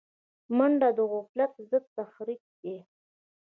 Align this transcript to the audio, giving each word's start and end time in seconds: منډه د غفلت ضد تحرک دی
منډه 0.57 0.89
د 0.97 0.99
غفلت 1.11 1.53
ضد 1.69 1.83
تحرک 1.97 2.41
دی 2.61 2.77